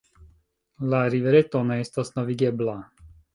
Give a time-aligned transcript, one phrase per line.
[0.93, 2.77] La rivereto ne estas navigebla.